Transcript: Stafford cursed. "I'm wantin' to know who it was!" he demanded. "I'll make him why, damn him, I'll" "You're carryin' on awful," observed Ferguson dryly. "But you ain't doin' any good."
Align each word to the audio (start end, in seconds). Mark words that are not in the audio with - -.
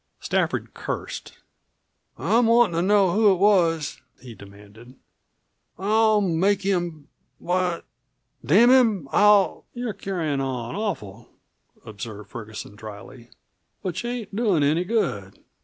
Stafford 0.19 0.73
cursed. 0.73 1.37
"I'm 2.17 2.47
wantin' 2.47 2.73
to 2.73 2.81
know 2.81 3.11
who 3.11 3.31
it 3.33 3.35
was!" 3.35 4.01
he 4.19 4.33
demanded. 4.33 4.95
"I'll 5.77 6.21
make 6.21 6.63
him 6.63 7.07
why, 7.37 7.83
damn 8.43 8.71
him, 8.71 9.07
I'll" 9.11 9.65
"You're 9.75 9.93
carryin' 9.93 10.41
on 10.41 10.73
awful," 10.75 11.29
observed 11.85 12.31
Ferguson 12.31 12.75
dryly. 12.75 13.29
"But 13.83 14.01
you 14.01 14.09
ain't 14.09 14.35
doin' 14.35 14.63
any 14.63 14.85
good." 14.85 15.37